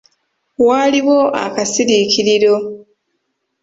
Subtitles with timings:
[0.67, 2.53] Waaliwo akasasirikiriro.